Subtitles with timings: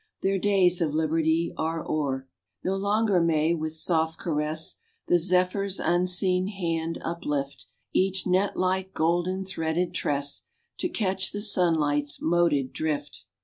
[0.23, 2.27] Their days of liberty are o'er.
[2.63, 4.77] No longer may, with soft caress,
[5.07, 10.45] The zephyr's unseen hand uplift Each net like, golden threaded tress
[10.79, 13.25] To catch the sunlight's moted drift.